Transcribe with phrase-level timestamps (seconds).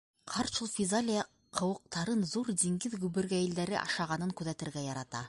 [0.35, 1.25] Ҡарт шул физалия
[1.59, 5.19] ҡыуыҡтарын ҙур диңгеҙ гөбөргәйелдәре ашағанын күҙәтергә ярата.